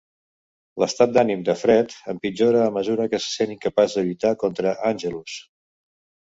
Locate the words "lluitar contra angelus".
4.09-5.39